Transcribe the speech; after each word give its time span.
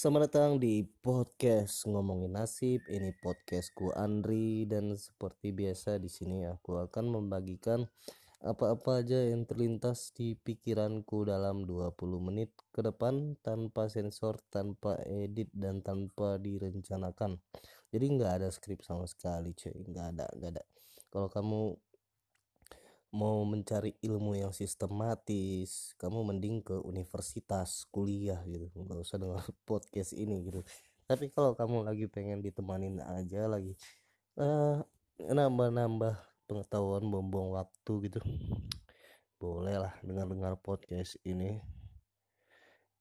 Selamat 0.00 0.32
datang 0.32 0.56
di 0.56 0.80
podcast 0.80 1.84
ngomongin 1.84 2.32
nasib. 2.32 2.80
Ini 2.88 3.20
podcastku 3.20 3.92
Andri 3.92 4.64
dan 4.64 4.96
seperti 4.96 5.52
biasa 5.52 6.00
di 6.00 6.08
sini 6.08 6.48
aku 6.48 6.80
akan 6.80 7.20
membagikan 7.20 7.84
apa-apa 8.40 9.04
aja 9.04 9.20
yang 9.20 9.44
terlintas 9.44 10.16
di 10.16 10.40
pikiranku 10.40 11.28
dalam 11.28 11.68
20 11.68 12.00
menit 12.16 12.48
ke 12.72 12.80
depan 12.80 13.36
tanpa 13.44 13.92
sensor, 13.92 14.40
tanpa 14.48 14.96
edit 15.04 15.52
dan 15.52 15.84
tanpa 15.84 16.40
direncanakan. 16.40 17.36
Jadi 17.92 18.04
nggak 18.16 18.32
ada 18.40 18.48
skrip 18.48 18.80
sama 18.80 19.04
sekali, 19.04 19.52
cuy. 19.52 19.84
Nggak 19.84 20.06
ada, 20.16 20.26
nggak 20.32 20.50
ada. 20.56 20.64
Kalau 21.12 21.28
kamu 21.28 21.76
mau 23.10 23.42
mencari 23.42 23.98
ilmu 24.06 24.38
yang 24.38 24.54
sistematis 24.54 25.98
kamu 25.98 26.30
mending 26.30 26.62
ke 26.62 26.76
universitas 26.86 27.86
kuliah 27.90 28.38
gitu. 28.46 28.70
Nggak 28.74 28.98
usah 29.02 29.18
dengar 29.18 29.42
podcast 29.68 30.14
ini 30.14 30.46
gitu. 30.46 30.62
Tapi 31.10 31.26
kalau 31.34 31.58
kamu 31.58 31.82
lagi 31.82 32.06
pengen 32.06 32.38
ditemanin 32.38 33.02
aja 33.02 33.50
lagi 33.50 33.74
uh, 34.38 34.78
nambah-nambah 35.18 36.14
pengetahuan 36.46 37.02
buang 37.10 37.50
waktu 37.54 37.92
gitu 38.10 38.20
boleh 39.40 39.80
lah 39.80 39.94
dengar-dengar 40.04 40.60
podcast 40.60 41.16
ini. 41.24 41.64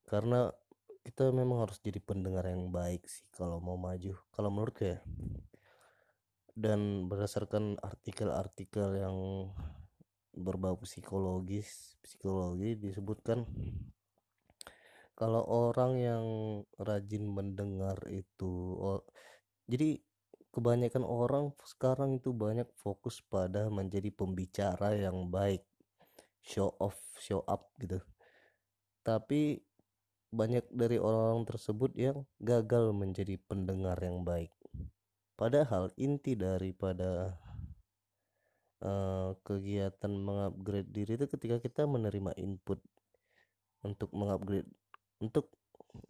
Karena 0.07 0.47
kita 1.03 1.29
memang 1.35 1.67
harus 1.67 1.77
jadi 1.83 1.99
pendengar 1.99 2.47
yang 2.47 2.71
baik 2.71 3.05
sih 3.05 3.27
kalau 3.35 3.59
mau 3.59 3.75
maju. 3.75 4.15
Kalau 4.31 4.49
menurut 4.49 4.77
ya 4.79 4.97
dan 6.59 7.07
berdasarkan 7.07 7.79
artikel-artikel 7.79 8.99
yang 8.99 9.47
berbau 10.39 10.79
psikologis 10.79 11.99
psikologi 12.01 12.79
disebutkan 12.79 13.43
kalau 15.19 15.43
orang 15.43 15.99
yang 15.99 16.25
rajin 16.79 17.27
mendengar 17.27 17.99
itu 18.07 18.79
oh, 18.79 19.03
jadi 19.67 19.99
kebanyakan 20.49 21.05
orang 21.05 21.51
sekarang 21.61 22.17
itu 22.17 22.33
banyak 22.33 22.65
fokus 22.79 23.21
pada 23.21 23.69
menjadi 23.69 24.09
pembicara 24.09 24.97
yang 24.97 25.29
baik 25.29 25.61
show 26.41 26.73
off 26.81 26.97
show 27.21 27.45
up 27.45 27.69
gitu. 27.77 28.01
Tapi 29.05 29.61
banyak 30.29 30.65
dari 30.69 30.97
orang-orang 31.01 31.45
tersebut 31.45 31.91
yang 31.97 32.25
gagal 32.41 32.93
menjadi 32.93 33.37
pendengar 33.49 33.97
yang 34.01 34.21
baik. 34.21 34.53
Padahal 35.33 35.89
inti 35.95 36.35
daripada 36.35 37.39
uh, 38.83 39.35
kegiatan 39.43 40.11
mengupgrade 40.11 40.89
diri 40.89 41.15
itu 41.19 41.25
ketika 41.27 41.59
kita 41.59 41.81
menerima 41.87 42.35
input 42.39 42.79
untuk 43.83 44.11
mengupgrade 44.11 44.67
untuk 45.19 45.51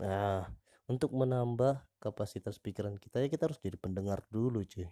nah 0.02 0.50
untuk 0.89 1.14
menambah 1.14 1.86
kapasitas 2.02 2.58
pikiran 2.58 2.98
kita 2.98 3.22
ya 3.22 3.30
kita 3.30 3.45
harus 3.45 3.61
jadi 3.61 3.78
pendengar 3.78 4.26
dulu 4.34 4.66
cuy. 4.66 4.89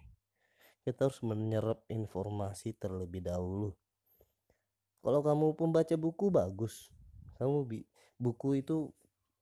Kita 0.86 1.10
harus 1.10 1.20
menyerap 1.20 1.84
informasi 1.90 2.72
terlebih 2.78 3.26
dahulu. 3.26 3.74
Kalau 5.02 5.20
kamu 5.20 5.58
pembaca 5.58 5.94
buku 5.98 6.30
bagus. 6.32 6.88
Kamu 7.36 7.66
bi 7.66 7.82
buku 8.16 8.62
itu 8.62 8.94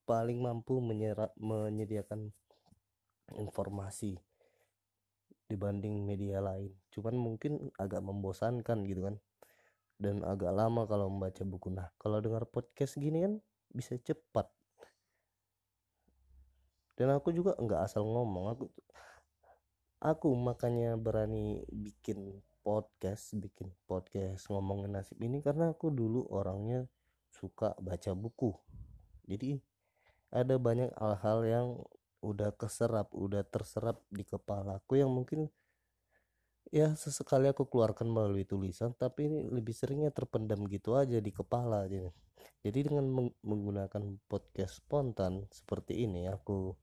paling 0.09 0.41
mampu 0.41 0.81
menyerap 0.81 1.33
menyediakan 1.37 2.33
informasi 3.37 4.17
dibanding 5.47 6.03
media 6.03 6.43
lain. 6.43 6.71
Cuman 6.91 7.15
mungkin 7.15 7.71
agak 7.79 8.03
membosankan 8.03 8.83
gitu 8.87 9.07
kan. 9.07 9.15
Dan 9.97 10.21
agak 10.21 10.53
lama 10.53 10.85
kalau 10.85 11.09
membaca 11.09 11.41
buku. 11.41 11.73
Nah 11.73 11.89
kalau 11.97 12.21
dengar 12.21 12.45
podcast 12.45 12.99
gini 12.99 13.25
kan 13.25 13.33
bisa 13.71 13.97
cepat. 13.97 14.51
Dan 16.97 17.13
aku 17.13 17.33
juga 17.33 17.57
nggak 17.57 17.81
asal 17.87 18.05
ngomong. 18.05 18.45
Aku 18.53 18.65
aku 19.97 20.29
makanya 20.37 20.93
berani 20.93 21.65
bikin 21.73 22.45
podcast 22.61 23.33
bikin 23.33 23.71
podcast 23.87 24.45
ngomongin 24.51 24.93
nasib 24.93 25.17
ini 25.23 25.41
karena 25.41 25.71
aku 25.73 25.89
dulu 25.89 26.27
orangnya 26.29 26.85
suka 27.31 27.73
baca 27.79 28.11
buku. 28.11 28.51
Jadi 29.23 29.57
ada 30.29 30.59
banyak 30.59 30.91
hal-hal 30.99 31.39
yang 31.47 31.67
udah 32.27 32.51
keserap 32.59 33.15
udah 33.15 33.47
terserap 33.47 34.03
di 34.11 34.27
kepalaku 34.27 34.99
yang 34.99 35.11
mungkin 35.11 35.47
ya 36.67 36.91
sesekali 36.99 37.47
aku 37.47 37.63
keluarkan 37.71 38.11
melalui 38.11 38.43
tulisan 38.43 38.91
tapi 38.91 39.31
ini 39.31 39.47
lebih 39.47 39.71
seringnya 39.71 40.11
terpendam 40.11 40.67
gitu 40.67 40.99
aja 40.99 41.23
di 41.23 41.31
kepala 41.31 41.87
jadi 41.87 42.11
jadi 42.61 42.91
dengan 42.91 43.31
menggunakan 43.39 44.03
podcast 44.27 44.83
spontan 44.83 45.47
seperti 45.47 46.03
ini 46.03 46.27
aku 46.27 46.75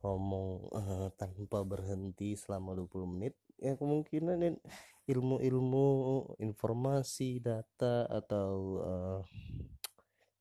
ngomong 0.00 0.48
uh, 0.72 1.08
tanpa 1.20 1.64
berhenti 1.66 2.36
selama 2.36 2.76
20 2.76 3.12
menit 3.16 3.34
ya 3.56 3.76
kemungkinan 3.76 4.60
ilmu-ilmu 5.08 5.86
informasi 6.40 7.40
data 7.40 8.04
atau 8.08 8.50
uh, 8.80 9.20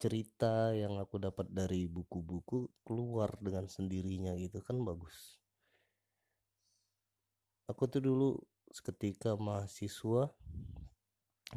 cerita 0.05 0.69
yang 0.77 1.01
aku 1.01 1.17
dapat 1.17 1.49
dari 1.49 1.89
buku-buku 1.89 2.69
keluar 2.85 3.33
dengan 3.41 3.65
sendirinya 3.65 4.37
gitu 4.37 4.61
kan 4.61 4.77
bagus. 4.85 5.41
Aku 7.65 7.89
tuh 7.89 8.05
dulu 8.05 8.37
seketika 8.69 9.33
mahasiswa 9.33 10.29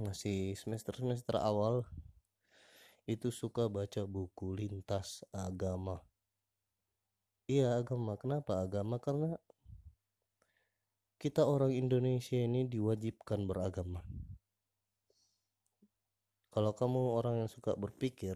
masih 0.00 0.56
semester-semester 0.56 1.36
awal 1.36 1.84
itu 3.04 3.28
suka 3.28 3.68
baca 3.68 4.08
buku 4.08 4.56
lintas 4.56 5.28
agama. 5.28 6.00
Iya 7.52 7.84
agama. 7.84 8.16
Kenapa 8.16 8.64
agama? 8.64 8.96
Karena 8.96 9.36
kita 11.20 11.44
orang 11.44 11.76
Indonesia 11.76 12.40
ini 12.40 12.64
diwajibkan 12.64 13.44
beragama 13.44 14.00
kalau 16.58 16.74
kamu 16.74 17.22
orang 17.22 17.34
yang 17.46 17.46
suka 17.46 17.78
berpikir 17.78 18.34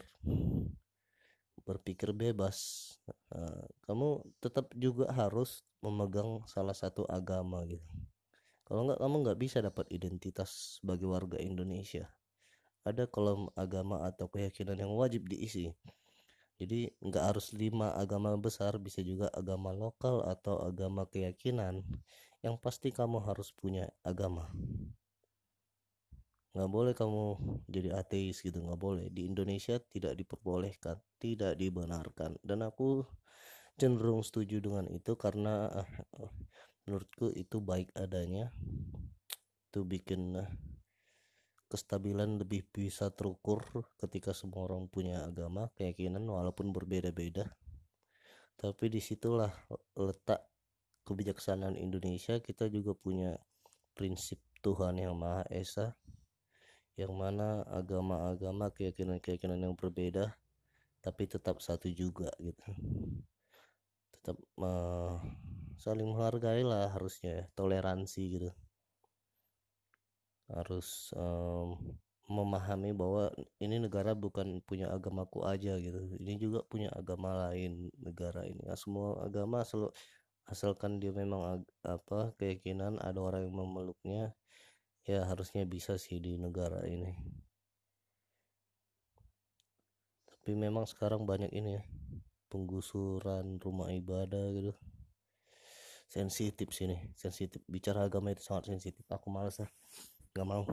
berpikir 1.67 2.15
bebas 2.15 2.87
uh, 3.35 3.67
kamu 3.83 4.23
tetap 4.39 4.71
juga 4.79 5.11
harus 5.11 5.67
memegang 5.83 6.39
salah 6.47 6.71
satu 6.71 7.03
agama 7.11 7.67
gitu. 7.67 7.83
Kalau 8.63 8.87
nggak 8.87 9.03
kamu 9.03 9.17
nggak 9.27 9.39
bisa 9.43 9.59
dapat 9.59 9.91
identitas 9.91 10.79
sebagai 10.79 11.11
warga 11.11 11.43
Indonesia. 11.43 12.07
Ada 12.87 13.11
kolom 13.11 13.51
agama 13.59 14.07
atau 14.07 14.31
keyakinan 14.31 14.79
yang 14.79 14.95
wajib 14.95 15.27
diisi. 15.27 15.75
Jadi 16.63 16.95
nggak 17.03 17.35
harus 17.35 17.51
lima 17.59 17.91
agama 17.99 18.39
besar 18.39 18.79
bisa 18.79 19.03
juga 19.03 19.35
agama 19.35 19.75
lokal 19.75 20.23
atau 20.31 20.63
agama 20.63 21.11
keyakinan. 21.11 21.83
Yang 22.39 22.55
pasti 22.63 22.95
kamu 22.95 23.19
harus 23.27 23.51
punya 23.51 23.91
agama 24.07 24.47
nggak 26.53 26.69
boleh 26.69 26.93
kamu 26.93 27.25
jadi 27.69 27.97
ateis 27.97 28.45
gitu 28.45 28.61
nggak 28.61 28.81
boleh. 28.81 29.07
Di 29.09 29.25
Indonesia 29.25 29.81
tidak 29.81 30.17
diperbolehkan 30.21 31.01
tidak 31.23 31.55
dibenarkan. 31.55 32.37
Dan 32.43 32.67
aku 32.67 33.07
cenderung 33.79 34.27
setuju 34.27 34.59
dengan 34.59 34.91
itu 34.91 35.15
karena 35.15 35.71
uh, 35.71 35.89
menurutku 36.85 37.31
itu 37.33 37.63
baik 37.63 37.95
adanya 37.95 38.51
itu 39.73 39.81
bikin 39.87 40.37
uh, 40.37 40.51
kestabilan 41.73 42.37
lebih 42.37 42.69
bisa 42.69 43.09
terukur 43.09 43.65
ketika 43.97 44.37
semua 44.37 44.69
orang 44.69 44.93
punya 44.93 45.25
agama 45.25 45.73
keyakinan 45.73 46.21
walaupun 46.29 46.69
berbeda-beda. 46.75 47.49
Tapi 48.61 48.93
di 48.93 49.01
situlah 49.01 49.51
letak 49.97 50.45
kebijaksanaan 51.09 51.81
Indonesia 51.81 52.39
kita 52.45 52.69
juga 52.69 52.93
punya 52.93 53.41
prinsip 53.97 54.39
Tuhan 54.61 55.01
yang 55.01 55.17
Maha 55.17 55.49
Esa 55.51 55.97
yang 56.97 57.13
mana 57.17 57.65
agama-agama 57.73 58.69
keyakinan-keyakinan 58.73 59.61
yang 59.61 59.75
berbeda 59.75 60.37
tapi 61.03 61.27
tetap 61.27 61.59
satu 61.59 61.91
juga 61.91 62.31
gitu. 62.39 62.63
Tetap 64.15 64.39
uh, 64.63 65.19
saling 65.75 66.07
menghargai 66.07 66.63
lah 66.63 66.95
harusnya 66.95 67.43
ya, 67.43 67.45
toleransi 67.59 68.23
gitu. 68.39 68.51
Harus 70.47 71.11
um, 71.19 71.75
memahami 72.31 72.95
bahwa 72.95 73.35
ini 73.59 73.83
negara 73.83 74.15
bukan 74.15 74.63
punya 74.63 74.95
agamaku 74.95 75.43
aja 75.43 75.75
gitu. 75.83 76.07
Ini 76.23 76.39
juga 76.39 76.63
punya 76.63 76.89
agama 76.95 77.51
lain 77.51 77.91
negara 77.99 78.47
ini. 78.47 78.63
Nah, 78.63 78.79
semua 78.79 79.27
agama 79.27 79.67
asal 79.67 79.91
asalkan 80.47 81.03
dia 81.03 81.11
memang 81.11 81.67
apa 81.83 82.35
keyakinan 82.39 82.99
ada 83.03 83.19
orang 83.19 83.51
yang 83.51 83.57
memeluknya 83.59 84.23
ya 85.03 85.27
harusnya 85.27 85.67
bisa 85.67 85.99
sih 85.99 86.23
di 86.23 86.39
negara 86.39 86.87
ini. 86.87 87.11
Tapi 90.27 90.59
memang 90.59 90.87
sekarang 90.87 91.27
banyak 91.27 91.51
ini 91.55 91.79
ya 91.79 91.83
penggusuran 92.51 93.59
rumah 93.63 93.91
ibadah 93.91 94.51
gitu. 94.55 94.73
Sensitif 96.07 96.71
sini 96.71 97.15
sensitif. 97.19 97.63
Bicara 97.67 98.07
agama 98.07 98.31
itu 98.31 98.45
sangat 98.45 98.71
sensitif. 98.71 99.03
Aku 99.11 99.31
malas 99.33 99.59
ya 99.59 99.69
nggak 100.35 100.47
mau. 100.47 100.65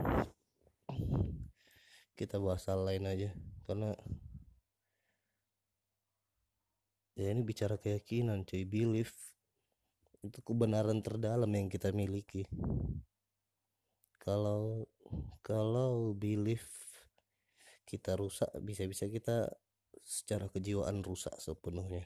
Kita 2.18 2.36
bahas 2.36 2.68
hal 2.68 2.84
lain 2.84 3.08
aja 3.08 3.30
karena 3.64 3.96
ya 7.16 7.32
ini 7.32 7.42
bicara 7.42 7.80
keyakinan 7.80 8.46
cuy. 8.46 8.62
Belief 8.68 9.10
itu 10.20 10.38
kebenaran 10.44 11.00
terdalam 11.00 11.48
yang 11.48 11.72
kita 11.72 11.96
miliki 11.96 12.44
kalau 14.20 14.84
kalau 15.40 16.12
belief 16.12 16.68
kita 17.88 18.14
rusak 18.14 18.52
bisa-bisa 18.62 19.10
kita 19.10 19.50
secara 20.04 20.46
kejiwaan 20.52 21.02
rusak 21.02 21.34
sepenuhnya. 21.40 22.04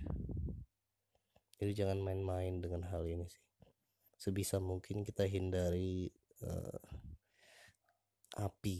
Jadi 1.59 1.73
jangan 1.77 2.01
main-main 2.01 2.63
dengan 2.63 2.87
hal 2.89 3.05
ini 3.05 3.27
sih. 3.29 3.45
Sebisa 4.17 4.63
mungkin 4.63 5.05
kita 5.05 5.27
hindari 5.29 6.09
uh, 6.41 6.81
api. 8.41 8.79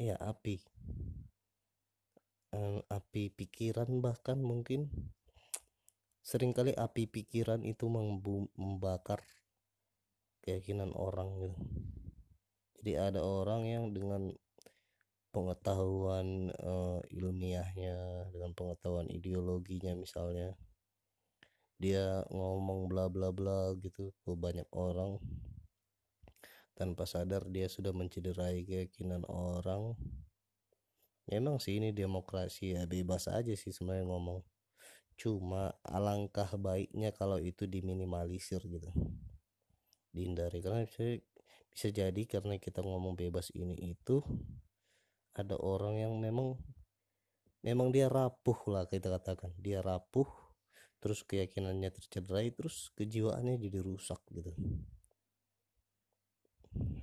Ya 0.00 0.16
api. 0.16 0.62
Uh, 2.52 2.80
api 2.88 3.32
pikiran 3.32 4.00
bahkan 4.00 4.40
mungkin 4.40 4.88
sering 6.22 6.54
kali 6.54 6.72
api 6.76 7.10
pikiran 7.10 7.66
itu 7.66 7.90
membakar 8.56 9.24
keyakinan 10.42 10.90
orang 10.98 11.38
gitu. 11.38 11.58
Jadi 12.82 12.92
ada 12.98 13.22
orang 13.22 13.62
yang 13.70 13.84
dengan 13.94 14.34
pengetahuan 15.32 16.52
uh, 16.60 17.00
ilmiahnya 17.08 18.28
dengan 18.34 18.52
pengetahuan 18.52 19.08
ideologinya 19.08 19.96
misalnya 19.96 20.52
dia 21.80 22.26
ngomong 22.28 22.90
bla 22.90 23.08
bla 23.08 23.32
bla 23.32 23.72
gitu 23.80 24.12
ke 24.22 24.30
banyak 24.36 24.68
orang 24.76 25.16
tanpa 26.76 27.06
sadar 27.06 27.48
dia 27.48 27.70
sudah 27.70 27.94
mencederai 27.94 28.66
keyakinan 28.66 29.22
orang. 29.30 29.94
Memang 31.30 31.62
sih 31.62 31.78
ini 31.78 31.94
demokrasi 31.94 32.74
ya 32.76 32.84
bebas 32.84 33.30
aja 33.30 33.54
sih 33.54 33.70
sebenarnya 33.70 34.10
ngomong. 34.10 34.42
Cuma 35.14 35.70
alangkah 35.86 36.50
baiknya 36.58 37.14
kalau 37.14 37.38
itu 37.38 37.64
diminimalisir 37.70 38.58
gitu 38.66 38.90
dihindari. 40.12 40.60
Karena 40.60 40.84
bisa, 40.84 41.18
bisa 41.72 41.88
jadi 41.88 42.22
karena 42.28 42.60
kita 42.60 42.84
ngomong 42.84 43.16
bebas 43.16 43.50
ini 43.56 43.74
itu 43.80 44.20
ada 45.32 45.56
orang 45.56 45.96
yang 45.96 46.14
memang 46.20 46.60
memang 47.64 47.88
dia 47.90 48.12
rapuh 48.12 48.56
lah 48.68 48.84
kita 48.86 49.08
katakan. 49.08 49.50
Dia 49.58 49.80
rapuh 49.80 50.28
terus 51.02 51.26
keyakinannya 51.26 51.90
tercederai 51.90 52.54
terus 52.54 52.94
kejiwaannya 52.94 53.58
jadi 53.58 53.78
rusak 53.82 54.20
gitu. 54.30 54.52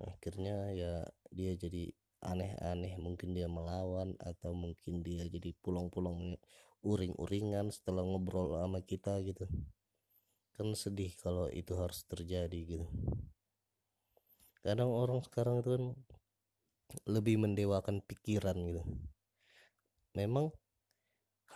Akhirnya 0.06 0.72
ya 0.72 0.94
dia 1.34 1.52
jadi 1.58 1.92
aneh-aneh. 2.22 2.96
Mungkin 3.02 3.34
dia 3.34 3.50
melawan 3.50 4.16
atau 4.22 4.54
mungkin 4.54 5.02
dia 5.02 5.26
jadi 5.26 5.52
pulang-pulang 5.60 6.38
uring-uringan 6.80 7.76
setelah 7.76 8.08
ngobrol 8.08 8.56
sama 8.56 8.80
kita 8.80 9.20
gitu 9.28 9.44
kan 10.60 10.76
sedih 10.76 11.16
kalau 11.16 11.48
itu 11.48 11.72
harus 11.80 12.04
terjadi 12.04 12.60
gitu. 12.68 12.88
Kadang 14.60 14.92
orang 14.92 15.24
sekarang 15.24 15.64
itu 15.64 15.70
kan 15.72 15.84
lebih 17.08 17.40
mendewakan 17.40 18.04
pikiran 18.04 18.60
gitu. 18.68 18.84
Memang 20.20 20.52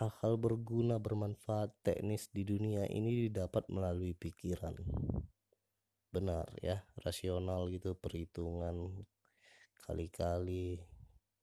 hal-hal 0.00 0.40
berguna 0.40 0.96
bermanfaat 0.96 1.76
teknis 1.84 2.32
di 2.32 2.48
dunia 2.48 2.88
ini 2.88 3.28
didapat 3.28 3.68
melalui 3.68 4.16
pikiran. 4.16 4.72
Benar 6.08 6.48
ya. 6.64 6.80
Rasional 7.04 7.68
gitu 7.68 7.92
perhitungan 8.00 9.04
kali-kali 9.84 10.80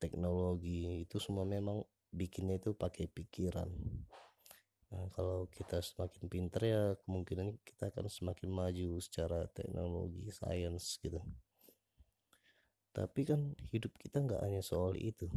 teknologi 0.02 1.06
itu 1.06 1.22
semua 1.22 1.46
memang 1.46 1.86
bikinnya 2.10 2.58
itu 2.58 2.74
pakai 2.74 3.06
pikiran 3.06 3.70
nah 4.92 5.08
kalau 5.16 5.48
kita 5.48 5.80
semakin 5.80 6.28
pinter 6.28 6.62
ya 6.68 6.84
kemungkinan 7.08 7.64
kita 7.64 7.96
akan 7.96 8.12
semakin 8.12 8.52
maju 8.52 9.00
secara 9.00 9.48
teknologi 9.56 10.28
sains 10.36 11.00
gitu. 11.00 11.24
Tapi 12.92 13.24
kan 13.24 13.56
hidup 13.72 13.96
kita 13.96 14.20
nggak 14.20 14.44
hanya 14.44 14.60
soal 14.60 15.00
itu. 15.00 15.32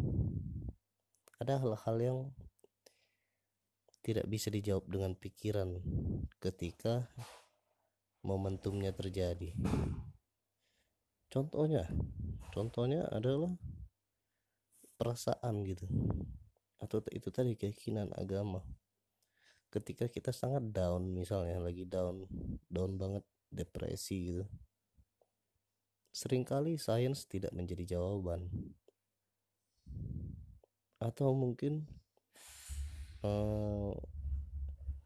Ada 1.39 1.63
hal-hal 1.63 1.97
yang 2.03 2.19
tidak 4.03 4.27
bisa 4.27 4.51
dijawab 4.51 4.91
dengan 4.91 5.15
pikiran 5.15 5.79
ketika 6.43 7.07
momentumnya 8.27 8.91
terjadi. 8.91 9.55
Contohnya 11.31 11.87
contohnya 12.51 13.07
adalah 13.15 13.55
perasaan 14.99 15.63
gitu. 15.63 15.87
Atau 16.83 17.07
itu 17.15 17.31
tadi 17.31 17.55
keyakinan 17.55 18.11
agama 18.19 18.67
ketika 19.75 20.07
kita 20.07 20.31
sangat 20.31 20.71
down 20.71 21.11
misalnya 21.11 21.59
lagi 21.59 21.83
down 21.83 22.31
down 22.71 22.95
banget 22.95 23.27
depresi 23.51 24.31
gitu. 24.31 24.45
Seringkali 26.15 26.79
sains 26.79 27.27
tidak 27.27 27.51
menjadi 27.51 27.99
jawaban. 27.99 28.47
Atau 31.03 31.35
mungkin 31.35 31.91
uh, 33.27 33.99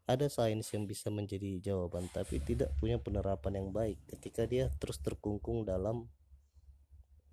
ada 0.05 0.29
sains 0.29 0.69
yang 0.69 0.85
bisa 0.85 1.09
menjadi 1.09 1.57
jawaban 1.61 2.05
tapi 2.13 2.37
tidak 2.41 2.69
punya 2.77 3.01
penerapan 3.01 3.61
yang 3.61 3.69
baik 3.73 3.97
ketika 4.09 4.45
dia 4.45 4.69
terus 4.77 5.01
terkungkung 5.01 5.65
dalam 5.65 6.05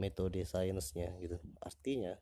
metode 0.00 0.40
sainsnya 0.48 1.12
gitu. 1.20 1.36
Artinya 1.60 2.16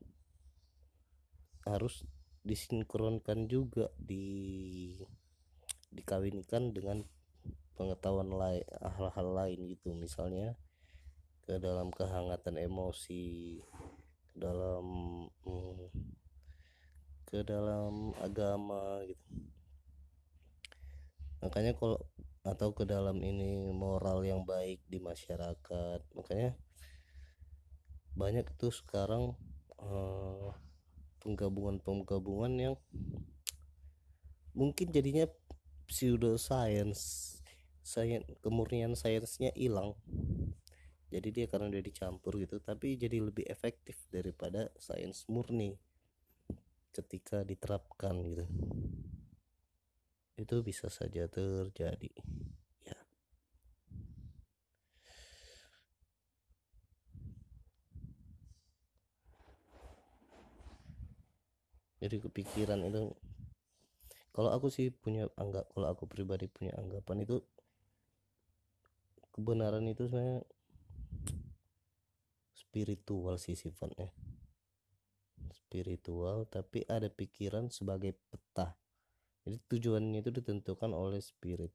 harus 1.67 2.03
disinkronkan 2.45 3.49
juga 3.49 3.89
di 3.97 4.93
dikawinkan 5.91 6.77
dengan 6.77 7.01
pengetahuan 7.75 8.31
lain 8.31 8.65
hal-hal 8.79 9.29
lain 9.33 9.59
gitu. 9.73 9.97
Misalnya 9.97 10.55
ke 11.45 11.57
dalam 11.61 11.93
kehangatan 11.93 12.57
emosi 12.57 13.61
ke 14.33 14.37
dalam 14.37 14.87
hmm, 15.45 15.89
ke 17.29 17.41
dalam 17.43 18.13
agama 18.21 19.03
gitu. 19.09 19.25
Makanya 21.45 21.77
kalau 21.77 22.01
atau 22.45 22.77
ke 22.77 22.85
dalam 22.85 23.25
ini 23.25 23.73
moral 23.73 24.21
yang 24.25 24.45
baik 24.45 24.85
di 24.85 25.01
masyarakat. 25.01 26.01
Makanya 26.13 26.53
banyak 28.15 28.47
tuh 28.61 28.71
sekarang 28.71 29.35
uh, 29.81 30.53
penggabungan-penggabungan 31.25 32.53
yang 32.61 32.75
mungkin 34.53 34.93
jadinya 34.93 35.27
pseudoscience 35.89 37.35
sains 37.85 38.25
kemurnian 38.45 38.93
sainsnya 38.97 39.53
hilang. 39.57 39.97
Jadi 41.09 41.29
dia 41.31 41.47
karena 41.47 41.71
udah 41.71 41.85
dicampur 41.85 42.37
gitu 42.43 42.61
tapi 42.61 43.01
jadi 43.01 43.25
lebih 43.25 43.49
efektif 43.49 43.97
daripada 44.13 44.69
sains 44.77 45.25
murni 45.33 45.81
ketika 46.93 47.41
diterapkan 47.43 48.21
gitu. 48.25 48.45
Itu 50.37 50.61
bisa 50.61 50.91
saja 50.91 51.31
terjadi 51.31 52.11
jadi 62.05 62.21
kepikiran 62.21 62.85
itu 62.85 63.17
kalau 64.37 64.53
aku 64.53 64.69
sih 64.69 64.93
punya 64.93 65.25
anggap 65.41 65.73
kalau 65.73 65.89
aku 65.89 66.05
pribadi 66.05 66.53
punya 66.53 66.77
anggapan 66.77 67.25
itu 67.25 67.41
kebenaran 69.33 69.89
itu 69.89 70.05
sebenarnya 70.05 70.45
spiritual 72.53 73.41
sih 73.41 73.57
sifatnya. 73.57 74.13
Spiritual 75.49 76.45
tapi 76.53 76.85
ada 76.85 77.09
pikiran 77.09 77.73
sebagai 77.73 78.13
peta 78.29 78.77
jadi 79.49 79.57
tujuannya 79.65 80.21
itu 80.21 80.29
ditentukan 80.29 80.93
oleh 80.93 81.25
spirit. 81.25 81.73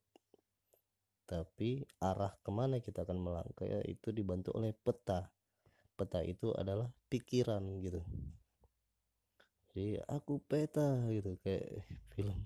Tapi 1.26 1.82
arah 1.98 2.38
ke 2.38 2.50
mana 2.54 2.78
kita 2.78 3.02
akan 3.02 3.18
melangkah 3.18 3.66
ya 3.66 3.82
itu 3.82 4.14
dibantu 4.14 4.54
oleh 4.54 4.70
peta 4.78 5.26
peta 5.94 6.24
itu 6.24 6.54
adalah 6.56 6.88
pikiran 7.12 7.60
gitu 7.84 8.00
jadi 9.80 10.04
aku 10.12 10.44
peta 10.44 11.08
gitu. 11.08 11.40
Kayak 11.40 11.88
film 12.12 12.36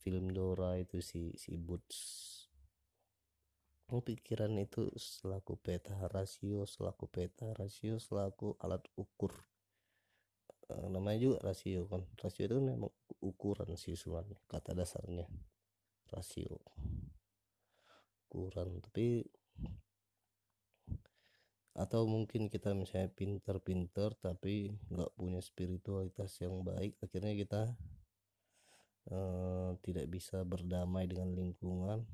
film 0.00 0.32
Dora 0.32 0.80
itu 0.80 1.04
si 1.04 1.36
si 1.36 1.60
Boots 1.60 2.00
pikiran 3.92 4.56
itu 4.56 4.88
selaku 4.96 5.60
peta 5.60 5.92
rasio 6.08 6.64
selaku 6.64 7.12
peta 7.12 7.52
rasio 7.52 8.00
selaku 8.00 8.56
alat 8.64 8.80
ukur. 8.96 9.36
E, 10.64 10.88
namanya 10.88 11.20
juga 11.20 11.52
rasio 11.52 11.84
kan. 11.92 12.00
Rasio 12.16 12.48
itu 12.48 12.56
memang 12.56 12.88
ukuran 13.20 13.76
sih 13.76 13.92
sebenarnya 13.92 14.40
kata 14.48 14.72
dasarnya. 14.72 15.28
Rasio. 16.08 16.56
Ukuran 18.32 18.80
tapi 18.80 19.28
atau 21.72 22.04
mungkin 22.04 22.52
kita 22.52 22.76
misalnya 22.76 23.08
pinter-pinter 23.16 24.12
tapi 24.20 24.76
nggak 24.92 25.16
punya 25.16 25.40
spiritualitas 25.40 26.36
yang 26.44 26.60
baik 26.60 27.00
akhirnya 27.00 27.32
kita 27.32 27.62
eh, 29.10 29.70
tidak 29.82 30.06
bisa 30.12 30.44
berdamai 30.46 31.08
dengan 31.10 31.34
lingkungan. 31.34 32.06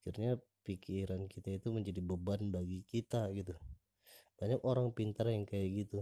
Akhirnya 0.00 0.40
pikiran 0.64 1.28
kita 1.28 1.60
itu 1.60 1.68
menjadi 1.72 2.00
beban 2.00 2.48
bagi 2.48 2.84
kita 2.88 3.28
gitu. 3.36 3.52
Banyak 4.40 4.60
orang 4.64 4.92
pintar 4.96 5.28
yang 5.28 5.44
kayak 5.44 5.84
gitu. 5.84 6.00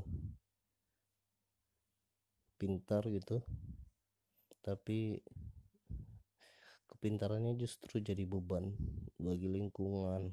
Pintar 2.59 3.03
gitu. 3.11 3.43
Tapi 4.63 5.19
kepintarannya 6.87 7.59
justru 7.59 7.99
jadi 7.99 8.23
beban 8.23 8.79
bagi 9.19 9.51
lingkungan 9.51 10.31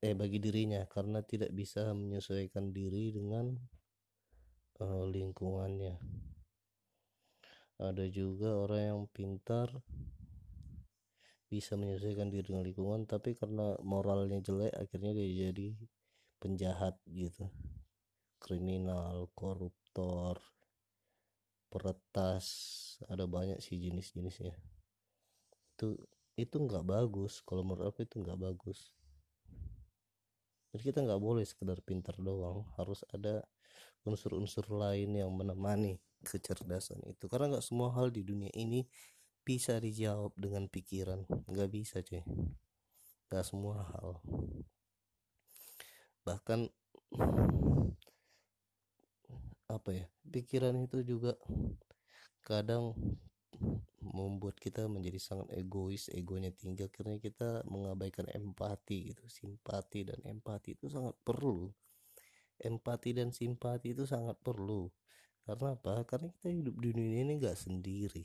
eh 0.00 0.16
bagi 0.16 0.40
dirinya 0.40 0.88
karena 0.88 1.20
tidak 1.20 1.52
bisa 1.52 1.92
menyesuaikan 1.92 2.72
diri 2.72 3.12
dengan 3.12 3.52
uh, 4.80 5.04
lingkungannya. 5.04 6.00
Ada 7.80 8.08
juga 8.08 8.56
orang 8.56 8.80
yang 8.80 9.00
pintar 9.12 9.68
bisa 11.52 11.76
menyesuaikan 11.76 12.32
diri 12.32 12.48
dengan 12.48 12.64
lingkungan 12.64 13.00
tapi 13.04 13.36
karena 13.36 13.76
moralnya 13.84 14.40
jelek 14.40 14.72
akhirnya 14.72 15.12
dia 15.12 15.52
jadi 15.52 15.68
penjahat 16.40 16.96
gitu. 17.04 17.52
Kriminal 18.40 19.28
koruptor 19.36 20.40
peretas 21.68 22.46
ada 23.04 23.28
banyak 23.28 23.60
sih 23.60 23.76
jenis-jenisnya. 23.76 24.56
Itu 25.76 26.00
itu 26.40 26.56
nggak 26.56 26.88
bagus. 26.88 27.44
Kalau 27.44 27.60
menurut 27.60 27.92
aku 27.92 28.08
itu 28.08 28.16
nggak 28.24 28.40
bagus 28.40 28.96
jadi 30.70 30.82
kita 30.94 30.98
nggak 31.02 31.22
boleh 31.22 31.42
sekedar 31.42 31.82
pintar 31.82 32.14
doang 32.22 32.62
harus 32.78 33.02
ada 33.10 33.42
unsur-unsur 34.06 34.70
lain 34.70 35.18
yang 35.18 35.30
menemani 35.34 35.98
kecerdasan 36.22 37.00
itu. 37.10 37.26
Karena 37.26 37.56
nggak 37.56 37.66
semua 37.66 37.92
hal 37.92 38.12
di 38.14 38.22
dunia 38.22 38.52
ini 38.54 38.86
bisa 39.42 39.76
dijawab 39.82 40.30
dengan 40.38 40.70
pikiran. 40.70 41.26
Nggak 41.50 41.68
bisa 41.74 41.96
cuy. 42.06 42.22
Nggak 43.28 43.44
semua 43.44 43.82
hal. 43.82 44.22
Bahkan 46.22 46.60
apa 49.70 49.90
ya 49.94 50.06
pikiran 50.26 50.74
itu 50.82 51.02
juga 51.06 51.38
kadang 52.42 52.98
membuat 54.00 54.58
kita 54.58 54.88
menjadi 54.90 55.20
sangat 55.20 55.48
egois 55.54 56.10
egonya 56.10 56.50
tinggi 56.50 56.88
karena 56.90 57.20
kita 57.20 57.62
mengabaikan 57.68 58.26
empati 58.32 59.14
gitu. 59.14 59.24
Simpati 59.30 60.06
dan 60.08 60.18
empati 60.26 60.74
itu 60.74 60.90
sangat 60.90 61.14
perlu. 61.22 61.70
Empati 62.60 63.16
dan 63.16 63.32
simpati 63.32 63.96
itu 63.96 64.04
sangat 64.04 64.36
perlu. 64.40 64.90
Karena 65.44 65.74
apa? 65.74 66.04
Karena 66.04 66.28
kita 66.28 66.48
hidup 66.52 66.74
di 66.78 66.88
dunia 66.92 67.24
ini 67.24 67.40
nggak 67.40 67.56
sendiri. 67.56 68.24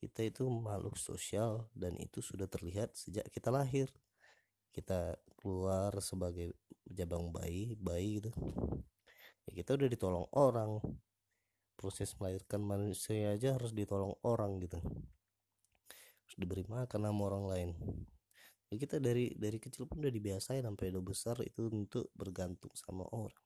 Kita 0.00 0.24
itu 0.24 0.48
makhluk 0.48 0.96
sosial 0.96 1.68
dan 1.76 1.92
itu 2.00 2.24
sudah 2.24 2.48
terlihat 2.48 2.96
sejak 2.96 3.28
kita 3.28 3.52
lahir. 3.52 3.92
Kita 4.72 5.18
keluar 5.36 5.92
sebagai 6.00 6.56
jabang 6.88 7.28
bayi 7.34 7.76
bayi 7.76 8.22
gitu. 8.22 8.30
Ya 9.44 9.52
kita 9.60 9.76
udah 9.76 9.88
ditolong 9.90 10.26
orang 10.32 10.78
proses 11.80 12.12
melahirkan 12.20 12.60
manusia 12.60 13.32
aja 13.32 13.56
harus 13.56 13.72
ditolong 13.72 14.12
orang 14.20 14.60
gitu. 14.60 14.76
Harus 16.28 16.36
diberi 16.36 16.68
makan 16.68 17.08
sama 17.08 17.22
orang 17.24 17.44
lain. 17.48 17.70
Ya 18.68 18.76
kita 18.76 19.00
dari 19.00 19.32
dari 19.32 19.56
kecil 19.56 19.88
pun 19.88 20.04
udah 20.04 20.12
dibiasain 20.12 20.60
sampai 20.60 20.92
udah 20.92 21.00
besar 21.00 21.40
itu 21.40 21.72
untuk 21.72 22.12
bergantung 22.12 22.70
sama 22.76 23.08
orang. 23.08 23.40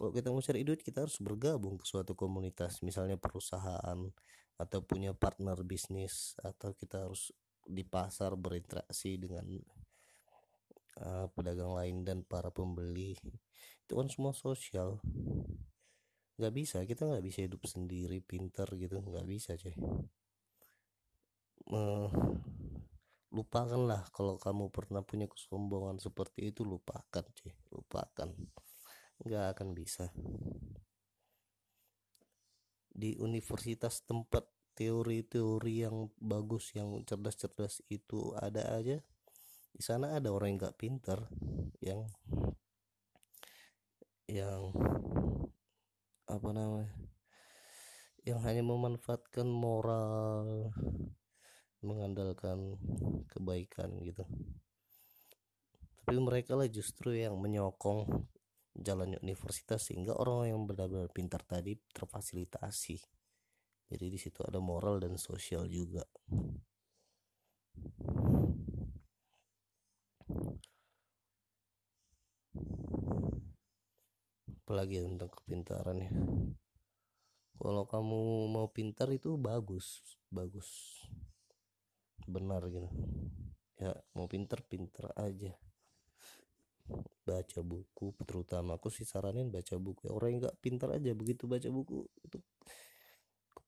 Kalau 0.00 0.10
kita 0.16 0.32
mau 0.32 0.40
cari 0.40 0.64
duit 0.64 0.80
kita 0.80 1.04
harus 1.04 1.20
bergabung 1.20 1.76
ke 1.76 1.84
suatu 1.84 2.16
komunitas. 2.16 2.80
Misalnya 2.80 3.20
perusahaan 3.20 4.00
atau 4.56 4.80
punya 4.80 5.12
partner 5.12 5.60
bisnis 5.60 6.32
atau 6.40 6.72
kita 6.72 7.04
harus 7.04 7.28
di 7.60 7.84
pasar 7.84 8.32
berinteraksi 8.40 9.20
dengan 9.20 9.44
uh, 11.04 11.28
pedagang 11.36 11.76
lain 11.76 11.96
dan 12.08 12.24
para 12.24 12.48
pembeli. 12.48 13.20
Itu 13.84 14.00
kan 14.00 14.08
semua 14.08 14.32
sosial 14.32 14.96
nggak 16.36 16.52
bisa 16.52 16.84
kita 16.84 17.08
nggak 17.08 17.24
bisa 17.24 17.38
hidup 17.44 17.64
sendiri 17.64 18.20
pinter 18.20 18.68
gitu 18.76 19.00
nggak 19.00 19.24
bisa 19.24 19.56
cuy 19.56 19.72
uh, 21.72 22.10
lupakanlah 23.34 24.06
kalau 24.14 24.38
kamu 24.38 24.72
pernah 24.72 25.04
punya 25.04 25.28
kesombongan 25.28 26.00
seperti 26.00 26.54
itu 26.54 26.62
lupakan 26.62 27.24
cuy 27.36 27.52
lupakan. 27.68 28.32
Nggak 29.20 29.44
akan 29.56 29.68
bisa. 29.76 30.08
Di 32.96 33.20
universitas 33.20 34.00
tempat 34.08 34.48
teori-teori 34.76 35.84
yang 35.84 36.08
bagus 36.20 36.72
yang 36.76 37.00
cerdas-cerdas 37.04 37.80
itu 37.88 38.36
ada 38.36 38.76
aja 38.76 39.00
di 39.76 39.84
sana 39.84 40.16
ada 40.16 40.32
orang 40.32 40.56
yang 40.56 40.60
nggak 40.60 40.76
pintar 40.80 41.20
yang 41.80 42.04
yang 44.28 44.72
apa 46.26 46.48
namanya 46.50 46.90
yang 48.26 48.42
hanya 48.42 48.66
memanfaatkan 48.66 49.46
moral 49.46 50.74
mengandalkan 51.86 52.74
kebaikan 53.30 53.94
gitu. 54.02 54.26
Tapi 56.02 56.18
mereka 56.18 56.58
lah 56.58 56.66
justru 56.66 57.14
yang 57.14 57.38
menyokong 57.38 58.26
jalannya 58.74 59.22
universitas 59.22 59.90
sehingga 59.90 60.18
orang 60.18 60.50
yang 60.50 60.60
benar-benar 60.66 61.06
pintar 61.14 61.46
tadi 61.46 61.78
terfasilitasi. 61.94 62.98
Jadi 63.86 64.06
di 64.10 64.18
situ 64.18 64.42
ada 64.42 64.58
moral 64.58 64.98
dan 64.98 65.14
sosial 65.14 65.70
juga 65.70 66.02
apalagi 74.66 74.98
tentang 74.98 75.30
kepintaran 75.30 76.02
ya? 76.02 76.10
Kalau 77.54 77.86
kamu 77.86 78.50
mau 78.50 78.66
pintar 78.74 79.06
itu 79.14 79.38
bagus 79.38 80.02
bagus. 80.26 80.66
Benar 82.26 82.66
gitu. 82.74 82.90
Ya 83.78 83.94
mau 84.18 84.26
pintar 84.26 84.66
pintar 84.66 85.14
aja. 85.14 85.54
Baca 87.22 87.62
buku 87.62 88.10
terutama 88.26 88.74
aku 88.74 88.90
sih 88.90 89.06
saranin 89.06 89.54
baca 89.54 89.78
buku. 89.78 90.10
Orang 90.10 90.34
yang 90.34 90.50
nggak 90.50 90.58
pintar 90.58 90.98
aja 90.98 91.14
begitu 91.14 91.46
baca 91.46 91.70
buku 91.70 92.02
itu 92.26 92.42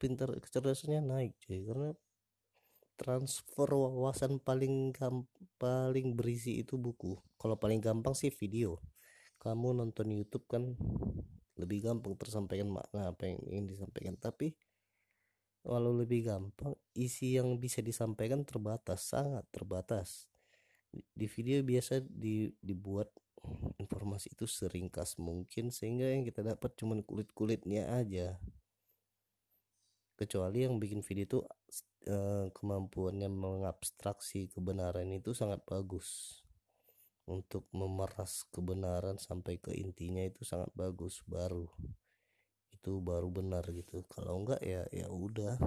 pintar 0.02 0.34
kecerdasannya 0.34 0.98
naik 0.98 1.38
cuy. 1.46 1.62
Karena 1.62 1.94
transfer 2.98 3.70
wawasan 3.70 4.42
paling 4.42 4.90
paling 5.62 6.18
berisi 6.18 6.58
itu 6.58 6.74
buku. 6.74 7.14
Kalau 7.38 7.54
paling 7.54 7.78
gampang 7.78 8.18
sih 8.18 8.34
video 8.34 8.82
kamu 9.38 9.78
nonton 9.78 10.10
YouTube 10.10 10.50
kan 10.50 10.74
lebih 11.58 11.82
gampang 11.82 12.14
tersampaikan 12.14 12.70
makna 12.70 13.10
apa 13.10 13.30
yang 13.30 13.38
ingin 13.46 13.66
disampaikan. 13.70 14.14
Tapi 14.18 14.54
walau 15.66 15.94
lebih 15.94 16.26
gampang 16.26 16.74
isi 16.94 17.38
yang 17.38 17.58
bisa 17.58 17.82
disampaikan 17.82 18.46
terbatas 18.46 19.14
sangat 19.14 19.46
terbatas. 19.50 20.30
Di 20.90 21.28
video 21.28 21.60
biasa 21.62 22.00
di, 22.02 22.50
dibuat 22.62 23.10
informasi 23.78 24.34
itu 24.34 24.48
seringkas 24.48 25.20
mungkin 25.20 25.70
sehingga 25.70 26.10
yang 26.10 26.26
kita 26.26 26.42
dapat 26.42 26.74
cuma 26.78 26.98
kulit-kulitnya 27.02 27.90
aja. 27.94 28.38
Kecuali 30.18 30.66
yang 30.66 30.82
bikin 30.82 31.06
video 31.06 31.24
itu 31.26 31.38
eh, 32.10 32.50
kemampuannya 32.50 33.30
mengabstraksi 33.30 34.50
kebenaran 34.50 35.14
itu 35.14 35.30
sangat 35.30 35.62
bagus 35.62 36.42
untuk 37.28 37.68
memeras 37.76 38.48
kebenaran 38.48 39.20
sampai 39.20 39.60
ke 39.60 39.76
intinya 39.76 40.24
itu 40.24 40.42
sangat 40.48 40.72
bagus 40.72 41.20
baru. 41.28 41.68
Itu 42.72 43.04
baru 43.04 43.28
benar 43.28 43.68
gitu. 43.68 44.02
Kalau 44.08 44.40
enggak 44.40 44.64
ya 44.64 44.88
ya 44.88 45.06
udah. 45.12 45.60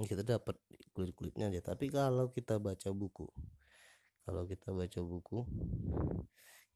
Kita 0.00 0.24
dapat 0.24 0.56
kulit-kulitnya 0.96 1.52
aja. 1.52 1.76
Tapi 1.76 1.92
kalau 1.92 2.32
kita 2.32 2.56
baca 2.56 2.88
buku 2.90 3.28
kalau 4.30 4.46
kita 4.46 4.70
baca 4.70 5.00
buku 5.02 5.42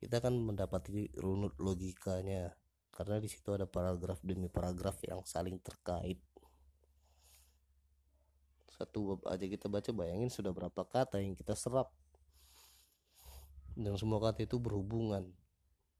kita 0.02 0.18
akan 0.20 0.42
mendapati 0.42 1.06
runut 1.16 1.54
logikanya. 1.62 2.52
Karena 2.90 3.22
di 3.22 3.30
situ 3.30 3.54
ada 3.54 3.62
paragraf 3.62 4.20
demi 4.26 4.50
paragraf 4.50 4.98
yang 5.06 5.22
saling 5.22 5.62
terkait. 5.62 6.18
Satu 8.74 9.14
bab 9.14 9.30
aja 9.30 9.46
kita 9.46 9.70
baca 9.70 9.90
bayangin 9.94 10.34
sudah 10.34 10.50
berapa 10.50 10.82
kata 10.82 11.22
yang 11.22 11.38
kita 11.38 11.54
serap 11.54 11.94
dan 13.74 13.98
semua 13.98 14.22
kata 14.22 14.46
itu 14.46 14.62
berhubungan. 14.62 15.34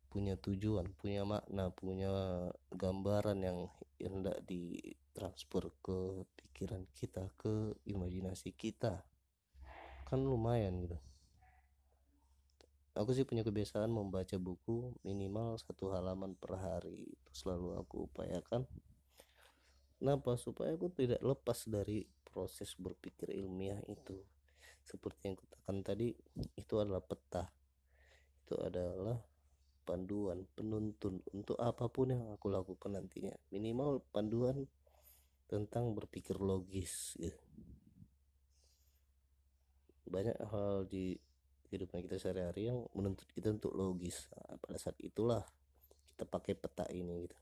Punya 0.07 0.39
tujuan 0.39 0.95
punya 0.95 1.27
makna 1.27 1.75
punya 1.75 2.11
gambaran 2.71 3.39
yang 3.43 3.67
hendak 3.99 4.47
ditransfer 4.47 5.75
ke 5.83 6.23
pikiran 6.39 6.87
kita 6.95 7.27
ke 7.35 7.75
imajinasi 7.83 8.55
kita. 8.55 9.03
Kan 10.07 10.23
lumayan 10.23 10.79
gitu. 10.87 10.95
Aku 12.95 13.11
sih 13.11 13.27
punya 13.27 13.43
kebiasaan 13.43 13.91
membaca 13.91 14.39
buku 14.39 14.95
minimal 15.03 15.59
satu 15.59 15.91
halaman 15.91 16.39
per 16.39 16.63
hari. 16.63 17.11
Itu 17.11 17.31
selalu 17.35 17.83
aku 17.83 18.07
upayakan. 18.07 18.71
Kenapa? 19.99 20.39
Supaya 20.39 20.79
aku 20.79 20.95
tidak 20.95 21.19
lepas 21.19 21.67
dari 21.67 22.07
proses 22.23 22.79
berpikir 22.79 23.35
ilmiah 23.35 23.83
itu. 23.91 24.23
Seperti 24.87 25.27
yang 25.27 25.37
katakan 25.43 25.83
tadi 25.83 26.15
itu 26.55 26.75
adalah 26.79 27.03
peta 27.03 27.51
itu 28.45 28.61
adalah 28.61 29.17
panduan 29.89 30.45
penuntun 30.53 31.25
untuk 31.33 31.57
apa 31.57 31.89
pun 31.89 32.13
yang 32.13 32.29
aku 32.29 32.53
lakukan 32.53 32.93
nantinya. 32.93 33.33
Minimal 33.49 34.05
panduan 34.13 34.69
tentang 35.49 35.97
berpikir 35.97 36.37
logis 36.37 37.17
gitu. 37.17 37.41
banyak 40.05 40.37
hal 40.53 40.85
di 40.87 41.17
kehidupan 41.67 42.05
kita 42.07 42.21
sehari-hari 42.21 42.71
yang 42.71 42.87
menuntut 42.95 43.27
kita 43.35 43.51
untuk 43.51 43.75
logis. 43.75 44.31
Nah, 44.31 44.61
pada 44.63 44.79
saat 44.79 44.95
itulah 45.03 45.43
kita 46.15 46.29
pakai 46.29 46.55
peta 46.55 46.87
ini 46.93 47.27
gitu. 47.27 47.39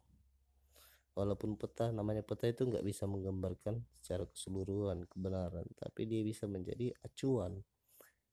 Walaupun 1.13 1.61
peta 1.61 1.93
namanya 1.93 2.25
peta 2.25 2.49
itu 2.49 2.65
nggak 2.65 2.81
bisa 2.81 3.05
menggambarkan 3.05 3.85
secara 3.93 4.25
keseluruhan 4.25 5.05
kebenaran 5.05 5.69
tapi 5.77 6.09
dia 6.09 6.25
bisa 6.25 6.49
menjadi 6.49 6.97
acuan 7.05 7.61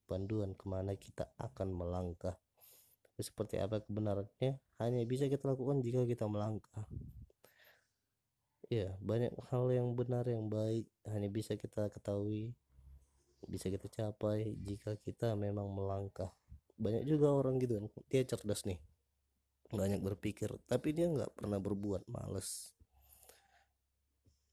panduan 0.07 0.55
ke 0.55 0.65
mana 0.71 0.95
kita 0.95 1.27
akan 1.35 1.75
melangkah 1.75 2.39
seperti 3.21 3.59
apa 3.59 3.83
kebenarannya 3.83 4.59
hanya 4.79 5.01
bisa 5.03 5.27
kita 5.27 5.51
lakukan 5.51 5.83
jika 5.83 6.07
kita 6.07 6.25
melangkah. 6.25 6.87
Ya 8.69 8.93
banyak 9.01 9.33
hal 9.49 9.65
yang 9.73 9.97
benar 9.97 10.29
yang 10.29 10.45
baik 10.45 10.85
hanya 11.09 11.25
bisa 11.25 11.57
kita 11.57 11.89
ketahui 11.89 12.53
bisa 13.49 13.71
kita 13.71 13.89
capai 13.89 14.53
jika 14.61 14.93
kita 14.99 15.33
memang 15.33 15.71
melangkah. 15.73 16.29
Banyak 16.77 17.03
juga 17.09 17.33
orang 17.33 17.57
gitu 17.57 17.81
kan 17.81 17.85
dia 18.07 18.23
cerdas 18.23 18.63
nih 18.69 18.79
banyak 19.69 20.01
berpikir 20.01 20.49
tapi 20.65 20.97
dia 20.97 21.05
nggak 21.05 21.37
pernah 21.37 21.61
berbuat 21.61 22.09
males. 22.09 22.73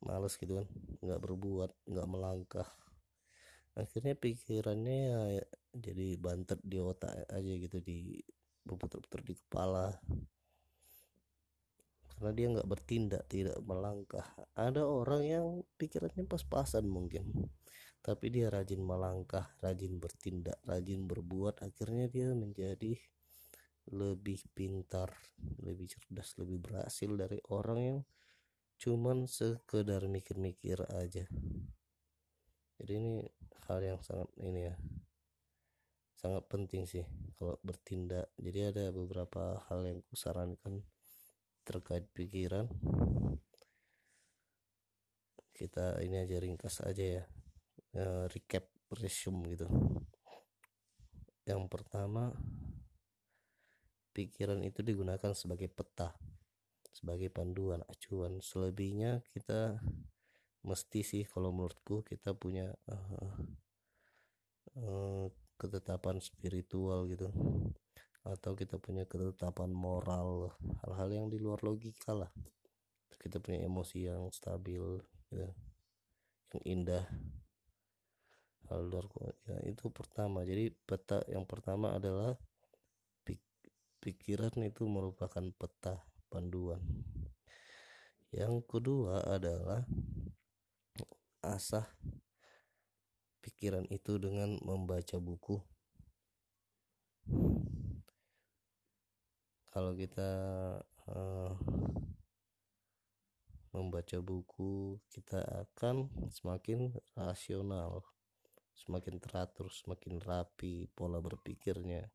Males 0.04 0.36
gitu 0.36 0.60
kan 0.60 0.68
nggak 1.04 1.20
berbuat 1.20 1.70
nggak 1.88 2.08
melangkah. 2.08 2.68
Akhirnya 3.76 4.16
pikirannya 4.16 4.98
ya 5.12 5.44
jadi 5.76 6.16
bantet 6.16 6.60
di 6.64 6.80
otak 6.80 7.28
aja 7.28 7.52
gitu 7.60 7.84
di 7.84 8.16
berputar-putar 8.66 9.22
di 9.22 9.34
kepala. 9.38 9.94
Karena 12.16 12.30
dia 12.32 12.46
nggak 12.50 12.68
bertindak 12.68 13.22
tidak 13.30 13.56
melangkah. 13.62 14.26
Ada 14.58 14.82
orang 14.82 15.22
yang 15.22 15.46
pikirannya 15.78 16.26
pas-pasan 16.26 16.90
mungkin. 16.90 17.48
Tapi 18.02 18.26
dia 18.30 18.50
rajin 18.50 18.82
melangkah 18.82 19.46
rajin 19.62 20.02
bertindak 20.02 20.58
rajin 20.66 21.06
berbuat. 21.06 21.62
Akhirnya 21.62 22.10
dia 22.10 22.32
menjadi 22.34 22.98
lebih 23.92 24.42
pintar, 24.50 25.14
lebih 25.62 25.86
cerdas, 25.86 26.34
lebih 26.42 26.58
berhasil 26.58 27.10
dari 27.14 27.38
orang 27.54 27.78
yang 27.78 27.98
cuman 28.82 29.30
sekedar 29.30 30.04
mikir-mikir 30.10 30.82
aja. 30.90 31.24
Jadi 32.76 32.92
ini 32.92 33.24
hal 33.66 33.80
yang 33.80 34.00
sangat 34.04 34.28
ini 34.42 34.68
ya, 34.68 34.74
sangat 36.26 36.42
penting 36.50 36.82
sih 36.90 37.06
kalau 37.38 37.54
bertindak. 37.62 38.34
Jadi 38.34 38.58
ada 38.66 38.84
beberapa 38.90 39.62
hal 39.70 39.86
yang 39.86 40.02
kusarankan 40.10 40.82
terkait 41.62 42.10
pikiran. 42.10 42.66
Kita 45.54 46.02
ini 46.02 46.18
aja 46.18 46.36
ringkas 46.42 46.82
aja 46.82 47.22
ya, 47.22 47.24
e, 47.94 48.26
recap 48.26 48.66
resume 48.98 49.54
gitu. 49.54 49.70
Yang 51.46 51.62
pertama 51.70 52.34
pikiran 54.10 54.66
itu 54.66 54.82
digunakan 54.82 55.30
sebagai 55.30 55.70
peta 55.70 56.10
sebagai 56.90 57.28
panduan 57.28 57.84
acuan 57.84 58.40
selebihnya 58.40 59.20
kita 59.36 59.76
mesti 60.64 61.04
sih 61.04 61.22
kalau 61.28 61.52
menurutku 61.52 62.00
kita 62.00 62.32
punya 62.32 62.72
uh, 62.88 63.36
uh, 64.80 65.28
ketetapan 65.56 66.20
spiritual 66.20 67.08
gitu 67.08 67.32
atau 68.26 68.52
kita 68.58 68.76
punya 68.82 69.06
ketetapan 69.06 69.70
moral 69.70 70.52
hal-hal 70.82 71.08
yang 71.10 71.26
di 71.30 71.38
luar 71.38 71.62
logika 71.62 72.12
lah 72.12 72.30
kita 73.22 73.42
punya 73.42 73.66
emosi 73.66 74.06
yang 74.06 74.30
stabil 74.30 75.00
gitu. 75.30 75.34
yang 75.34 75.54
indah 76.64 77.04
hal 78.66 78.82
luar 78.86 79.06
ya 79.46 79.58
itu 79.68 79.92
pertama 79.92 80.42
jadi 80.42 80.74
peta 80.86 81.22
yang 81.30 81.46
pertama 81.46 81.94
adalah 81.94 82.34
pikiran 84.06 84.54
itu 84.62 84.86
merupakan 84.86 85.42
peta 85.58 85.98
panduan. 86.30 86.78
Yang 88.30 88.62
kedua 88.70 89.26
adalah 89.26 89.82
asah 91.42 91.90
pikiran 93.46 93.86
itu 93.94 94.18
dengan 94.18 94.58
membaca 94.66 95.22
buku. 95.22 95.62
Kalau 99.70 99.94
kita 99.94 100.30
uh, 101.06 101.54
membaca 103.70 104.18
buku, 104.18 104.98
kita 105.14 105.46
akan 105.46 106.10
semakin 106.34 106.90
rasional, 107.14 108.02
semakin 108.74 109.22
teratur, 109.22 109.70
semakin 109.70 110.18
rapi 110.18 110.90
pola 110.90 111.22
berpikirnya 111.22 112.10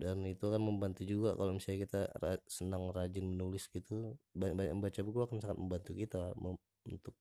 dan 0.00 0.24
itu 0.24 0.48
akan 0.48 0.64
membantu 0.64 1.04
juga 1.04 1.36
kalau 1.36 1.52
misalnya 1.52 1.84
kita 1.84 2.00
senang 2.48 2.88
rajin 2.88 3.28
menulis 3.28 3.68
gitu 3.68 4.16
banyak-banyak 4.32 4.72
membaca 4.72 5.00
buku 5.04 5.18
akan 5.20 5.38
sangat 5.44 5.58
membantu 5.60 5.92
kita 5.92 6.32
untuk 6.88 7.12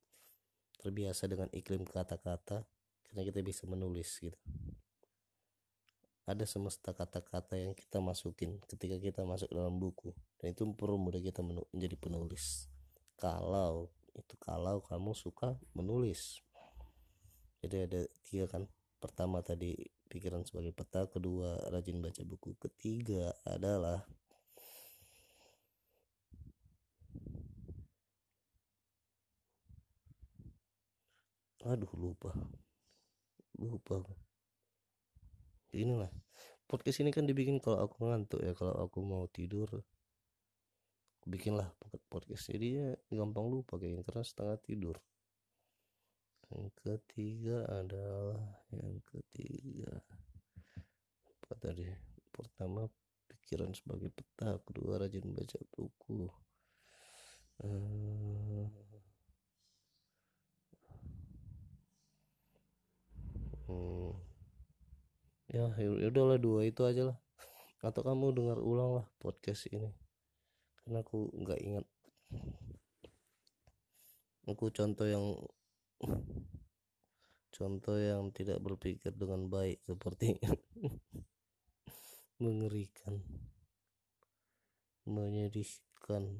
terbiasa 0.79 1.27
dengan 1.27 1.51
iklim 1.51 1.83
kata-kata 1.83 2.63
karena 3.09 3.25
kita 3.25 3.41
bisa 3.41 3.65
menulis 3.65 4.21
gitu. 4.21 4.37
Ada 6.29 6.45
semesta 6.45 6.93
kata-kata 6.93 7.57
yang 7.57 7.73
kita 7.73 7.97
masukin 7.97 8.61
ketika 8.69 9.01
kita 9.01 9.25
masuk 9.25 9.49
dalam 9.49 9.81
buku 9.81 10.13
dan 10.37 10.53
itu 10.53 10.61
mempermudah 10.61 11.17
kita 11.17 11.41
menjadi 11.41 11.97
penulis. 11.97 12.69
Kalau 13.17 13.89
itu 14.13 14.37
kalau 14.37 14.85
kamu 14.85 15.17
suka 15.17 15.57
menulis. 15.73 16.45
Jadi 17.65 17.75
ada 17.89 18.01
tiga 18.29 18.45
kan. 18.45 18.69
Pertama 19.01 19.41
tadi 19.41 19.73
pikiran 20.05 20.45
sebagai 20.45 20.69
peta. 20.69 21.09
Kedua 21.09 21.57
rajin 21.73 21.97
baca 21.97 22.21
buku. 22.21 22.53
Ketiga 22.61 23.33
adalah 23.41 24.05
aduh 31.59 31.91
lupa 31.97 32.31
lupa 33.59 34.01
inilah. 35.75 36.09
Podcast 36.69 37.01
ini 37.01 37.09
kan 37.09 37.25
dibikin 37.25 37.57
kalau 37.57 37.85
aku 37.85 38.09
ngantuk 38.09 38.41
ya 38.45 38.53
kalau 38.53 38.77
aku 38.77 39.01
mau 39.01 39.25
tidur 39.29 39.69
bikinlah 41.29 41.69
podcast. 42.09 42.49
Jadi 42.49 42.67
ya 42.77 42.89
gampang 43.13 43.49
lupa 43.49 43.77
kayaknya 43.77 44.01
karena 44.05 44.23
setengah 44.25 44.57
tidur. 44.61 44.97
Yang 46.49 46.69
ketiga 46.81 47.57
adalah 47.69 48.41
yang 48.73 48.97
ketiga. 49.05 50.01
Apa 51.29 51.53
tadi? 51.61 51.85
Pertama 52.33 52.89
pikiran 53.29 53.73
sebagai 53.77 54.09
peta. 54.09 54.57
Kedua 54.65 54.97
rajin 54.97 55.29
baca 55.29 55.59
buku. 55.69 56.25
Uh, 57.59 58.65
ya, 65.59 65.67
ya 65.75 66.07
udahlah 66.07 66.39
dua 66.39 66.63
itu 66.63 66.87
aja 66.87 67.11
lah. 67.11 67.17
Atau 67.83 68.03
kamu 68.03 68.35
dengar 68.35 68.57
ulang 68.59 69.03
lah 69.03 69.05
podcast 69.19 69.67
ini. 69.71 69.91
Karena 70.79 71.03
aku 71.03 71.27
nggak 71.35 71.59
ingat. 71.59 71.85
Aku 74.47 74.71
contoh 74.71 75.05
yang 75.05 75.35
contoh 77.55 77.97
yang 77.99 78.31
tidak 78.31 78.63
berpikir 78.63 79.11
dengan 79.11 79.51
baik 79.51 79.83
seperti 79.83 80.39
mengerikan 82.43 83.19
menyedihkan. 85.03 86.39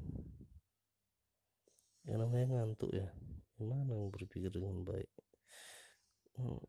Yang 2.08 2.19
namanya 2.25 2.63
ngantuk 2.63 2.95
ya 2.95 3.12
gimana 3.60 3.91
yang 3.91 4.08
berpikir 4.08 4.47
dengan 4.47 4.88
baik? 4.88 5.12
Hmm, 6.39 6.63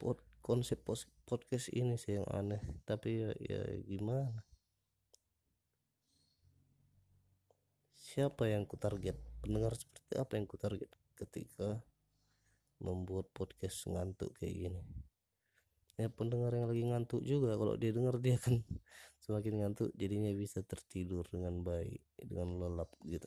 Pod, 0.00 0.16
konsep 0.46 0.78
podcast 1.26 1.74
ini 1.74 1.98
sih 1.98 2.22
yang 2.22 2.28
aneh. 2.30 2.62
Tapi 2.86 3.26
ya, 3.26 3.30
ya 3.42 3.60
gimana? 3.82 4.46
Siapa 7.98 8.46
yang 8.46 8.62
ku 8.70 8.78
target? 8.78 9.18
Pendengar 9.42 9.74
seperti 9.74 10.14
apa 10.14 10.38
yang 10.38 10.46
ku 10.46 10.54
target 10.54 10.86
ketika 11.18 11.82
membuat 12.78 13.26
podcast 13.34 13.90
ngantuk 13.90 14.38
kayak 14.38 14.54
gini? 14.54 14.82
Ya 15.98 16.06
pendengar 16.14 16.54
yang 16.54 16.70
lagi 16.70 16.84
ngantuk 16.86 17.26
juga 17.26 17.58
kalau 17.58 17.74
dia 17.74 17.90
dengar 17.90 18.22
dia 18.22 18.38
kan 18.38 18.62
semakin 19.26 19.66
ngantuk 19.66 19.90
jadinya 19.98 20.30
bisa 20.30 20.62
tertidur 20.62 21.26
dengan 21.26 21.66
baik 21.66 22.06
dengan 22.22 22.54
lelap 22.62 22.94
gitu. 23.02 23.26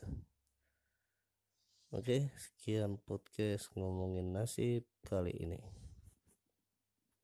Oke, 1.89 2.31
sekian 2.37 3.01
podcast 3.01 3.73
ngomongin 3.75 4.31
nasib 4.31 4.85
kali 5.03 5.33
ini. 5.33 5.88